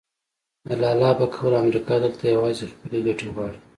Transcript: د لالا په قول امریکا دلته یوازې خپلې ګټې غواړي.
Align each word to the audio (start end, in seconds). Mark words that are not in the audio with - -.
د 0.67 0.69
لالا 0.81 1.09
په 1.19 1.25
قول 1.33 1.53
امریکا 1.63 1.95
دلته 2.03 2.23
یوازې 2.35 2.71
خپلې 2.73 2.97
ګټې 3.05 3.27
غواړي. 3.35 3.59